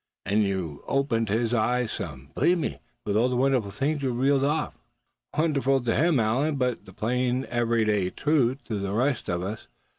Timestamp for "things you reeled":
3.69-4.43